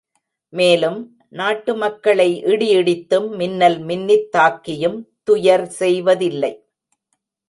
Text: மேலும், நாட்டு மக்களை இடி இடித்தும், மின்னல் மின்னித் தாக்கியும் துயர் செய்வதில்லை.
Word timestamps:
மேலும், 0.53 1.17
நாட்டு 1.29 1.75
மக்களை 1.75 2.41
இடி 2.43 2.75
இடித்தும், 2.75 3.29
மின்னல் 3.35 3.79
மின்னித் 3.85 4.29
தாக்கியும் 4.37 4.97
துயர் 5.23 5.67
செய்வதில்லை. 5.67 6.53